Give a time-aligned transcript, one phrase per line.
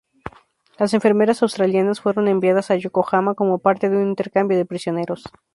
[0.79, 5.25] Las enfermeras australianas fueron enviadas a Yokohama como parte de un intercambio de prisioneros.